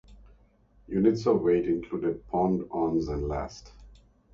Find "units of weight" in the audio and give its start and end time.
0.87-1.67